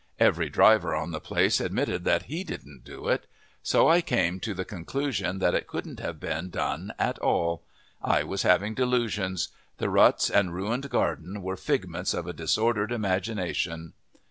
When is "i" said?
3.87-4.01, 8.01-8.23